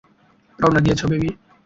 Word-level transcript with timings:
রওনা 0.59 0.79
দিয়েছ, 0.85 1.01
বেবি? 1.11 1.29